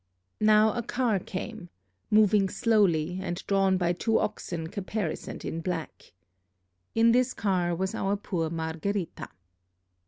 [0.39, 1.69] Now a car came,
[2.09, 6.13] moving slowly and drawn by two oxen caparisoned in black.
[6.95, 9.29] In this car was our poor Margherita.